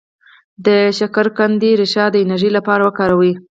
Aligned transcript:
د 0.65 0.67
شکرقندي 0.97 1.71
ریښه 1.81 2.05
د 2.11 2.15
انرژی 2.23 2.49
لپاره 2.57 2.81
وکاروئ 2.83 3.31